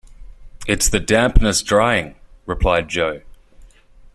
"It's 0.67 0.89
the 0.89 0.99
dampness 0.99 1.61
drying," 1.61 2.15
replied 2.47 2.89
Jo. 2.89 3.21